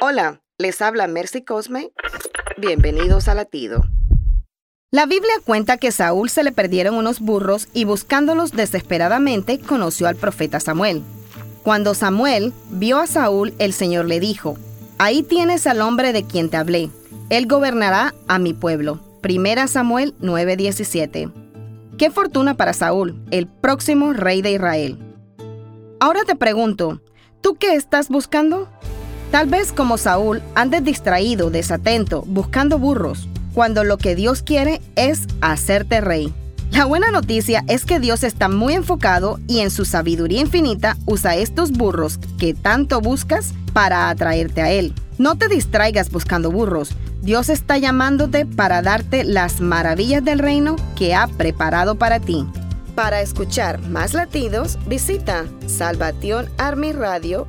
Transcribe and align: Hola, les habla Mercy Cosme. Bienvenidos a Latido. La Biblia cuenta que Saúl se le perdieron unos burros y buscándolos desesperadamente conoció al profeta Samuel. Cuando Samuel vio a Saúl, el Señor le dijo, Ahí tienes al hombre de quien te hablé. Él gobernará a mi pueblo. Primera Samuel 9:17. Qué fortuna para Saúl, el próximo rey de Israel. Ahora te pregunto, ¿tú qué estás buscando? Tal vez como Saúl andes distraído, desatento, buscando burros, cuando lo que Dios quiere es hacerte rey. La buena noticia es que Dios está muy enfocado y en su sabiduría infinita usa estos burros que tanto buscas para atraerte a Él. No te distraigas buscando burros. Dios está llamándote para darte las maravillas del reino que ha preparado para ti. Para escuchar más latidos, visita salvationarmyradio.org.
Hola, 0.00 0.42
les 0.58 0.80
habla 0.80 1.08
Mercy 1.08 1.42
Cosme. 1.42 1.90
Bienvenidos 2.56 3.26
a 3.26 3.34
Latido. 3.34 3.82
La 4.92 5.06
Biblia 5.06 5.32
cuenta 5.44 5.76
que 5.76 5.90
Saúl 5.90 6.30
se 6.30 6.44
le 6.44 6.52
perdieron 6.52 6.94
unos 6.94 7.18
burros 7.18 7.66
y 7.74 7.82
buscándolos 7.82 8.52
desesperadamente 8.52 9.58
conoció 9.58 10.06
al 10.06 10.14
profeta 10.14 10.60
Samuel. 10.60 11.02
Cuando 11.64 11.94
Samuel 11.94 12.52
vio 12.70 12.98
a 12.98 13.08
Saúl, 13.08 13.54
el 13.58 13.72
Señor 13.72 14.04
le 14.04 14.20
dijo, 14.20 14.56
Ahí 14.98 15.24
tienes 15.24 15.66
al 15.66 15.80
hombre 15.80 16.12
de 16.12 16.22
quien 16.22 16.48
te 16.48 16.58
hablé. 16.58 16.90
Él 17.28 17.48
gobernará 17.48 18.14
a 18.28 18.38
mi 18.38 18.54
pueblo. 18.54 19.00
Primera 19.20 19.66
Samuel 19.66 20.14
9:17. 20.20 21.32
Qué 21.98 22.10
fortuna 22.12 22.54
para 22.56 22.72
Saúl, 22.72 23.20
el 23.32 23.48
próximo 23.48 24.12
rey 24.12 24.42
de 24.42 24.52
Israel. 24.52 24.96
Ahora 25.98 26.20
te 26.24 26.36
pregunto, 26.36 27.02
¿tú 27.40 27.56
qué 27.56 27.74
estás 27.74 28.10
buscando? 28.10 28.68
Tal 29.30 29.46
vez 29.46 29.72
como 29.72 29.98
Saúl 29.98 30.40
andes 30.54 30.82
distraído, 30.84 31.50
desatento, 31.50 32.22
buscando 32.26 32.78
burros, 32.78 33.28
cuando 33.54 33.84
lo 33.84 33.98
que 33.98 34.14
Dios 34.14 34.42
quiere 34.42 34.80
es 34.96 35.26
hacerte 35.42 36.00
rey. 36.00 36.32
La 36.72 36.86
buena 36.86 37.10
noticia 37.10 37.62
es 37.68 37.84
que 37.84 37.98
Dios 38.00 38.22
está 38.24 38.48
muy 38.48 38.72
enfocado 38.74 39.38
y 39.46 39.60
en 39.60 39.70
su 39.70 39.84
sabiduría 39.84 40.40
infinita 40.40 40.96
usa 41.06 41.36
estos 41.36 41.72
burros 41.72 42.18
que 42.38 42.54
tanto 42.54 43.00
buscas 43.02 43.52
para 43.74 44.08
atraerte 44.10 44.62
a 44.62 44.70
Él. 44.70 44.94
No 45.18 45.36
te 45.36 45.48
distraigas 45.48 46.10
buscando 46.10 46.50
burros. 46.50 46.90
Dios 47.22 47.48
está 47.50 47.76
llamándote 47.78 48.46
para 48.46 48.80
darte 48.80 49.24
las 49.24 49.60
maravillas 49.60 50.24
del 50.24 50.38
reino 50.38 50.76
que 50.96 51.14
ha 51.14 51.26
preparado 51.26 51.96
para 51.96 52.18
ti. 52.20 52.46
Para 52.94 53.20
escuchar 53.22 53.78
más 53.88 54.14
latidos, 54.14 54.78
visita 54.86 55.44
salvationarmyradio.org. 55.66 57.48